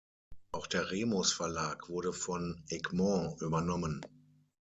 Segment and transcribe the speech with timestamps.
[0.51, 4.03] Auch der Remus-Verlag wurde von Egmont übernommen.